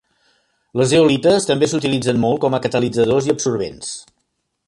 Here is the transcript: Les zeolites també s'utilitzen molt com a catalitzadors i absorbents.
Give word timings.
Les 0.79 0.87
zeolites 0.93 1.45
també 1.49 1.69
s'utilitzen 1.73 2.21
molt 2.25 2.41
com 2.47 2.57
a 2.57 2.61
catalitzadors 2.65 3.27
i 3.31 3.35
absorbents. 3.37 3.93